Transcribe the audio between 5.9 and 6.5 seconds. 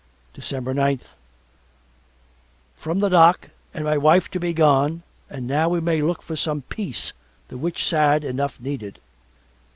look for